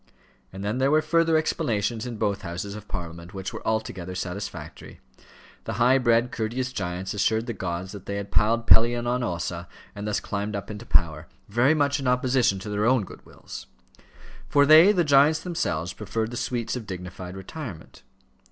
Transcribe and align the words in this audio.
And 0.51 0.63
then 0.63 0.79
there 0.79 0.89
were 0.89 1.03
further 1.03 1.37
explanations 1.37 2.07
in 2.07 2.17
both 2.17 2.41
Houses 2.41 2.73
of 2.73 2.87
Parliament, 2.87 3.35
which 3.35 3.53
were 3.53 3.61
altogether 3.67 4.15
satisfactory. 4.15 4.99
The 5.65 5.73
high 5.73 5.99
bred, 5.99 6.31
courteous 6.31 6.73
giants 6.73 7.13
assured 7.13 7.45
the 7.45 7.53
gods 7.53 7.91
that 7.91 8.07
they 8.07 8.15
had 8.15 8.31
piled 8.31 8.65
Pelion 8.65 9.05
on 9.05 9.21
Ossa 9.21 9.67
and 9.93 10.07
thus 10.07 10.19
climbed 10.19 10.55
up 10.55 10.71
into 10.71 10.87
power, 10.87 11.27
very 11.49 11.75
much 11.75 11.99
in 11.99 12.07
opposition 12.07 12.57
to 12.61 12.69
their 12.69 12.87
own 12.87 13.03
good 13.03 13.23
wills; 13.27 13.67
for 14.49 14.65
they, 14.65 14.91
the 14.91 15.03
giants 15.03 15.41
themselves, 15.41 15.93
preferred 15.93 16.31
the 16.31 16.35
sweets 16.35 16.75
of 16.75 16.87
dignified 16.87 17.37
retirement. 17.37 18.01